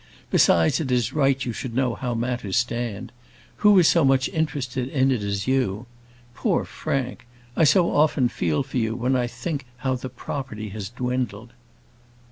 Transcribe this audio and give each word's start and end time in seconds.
Besides, 0.31 0.79
it 0.79 0.89
is 0.91 1.13
right 1.13 1.45
you 1.45 1.53
should 1.53 1.75
know 1.75 1.93
how 1.93 2.15
matters 2.15 2.57
stand. 2.57 3.11
Who 3.57 3.77
is 3.77 3.87
so 3.87 4.03
much 4.03 4.29
interested 4.29 4.89
in 4.89 5.11
it 5.11 5.21
as 5.21 5.45
you 5.45 5.81
are? 5.81 6.33
Poor 6.33 6.65
Frank! 6.65 7.27
I 7.55 7.65
so 7.65 7.93
often 7.95 8.27
feel 8.27 8.63
for 8.63 8.77
you 8.77 8.95
when 8.95 9.15
I 9.15 9.27
think 9.27 9.67
how 9.85 9.93
the 9.93 10.09
property 10.09 10.69
has 10.69 10.89
dwindled." 10.89 11.53